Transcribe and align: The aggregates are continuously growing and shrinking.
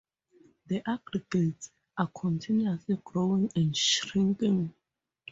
The 0.65 0.81
aggregates 0.89 1.69
are 1.95 2.07
continuously 2.07 2.99
growing 3.05 3.51
and 3.55 3.77
shrinking. 3.77 4.73